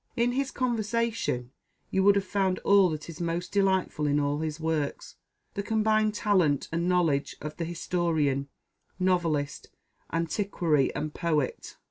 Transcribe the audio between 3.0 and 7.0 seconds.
is most delightful in all his works the combined talent and